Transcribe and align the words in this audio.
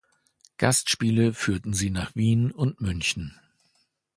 Gastspiele 0.57 1.31
führten 1.31 1.73
sie 1.73 1.91
nach 1.91 2.15
Wien 2.15 2.49
und 2.51 2.81
München. 2.81 3.39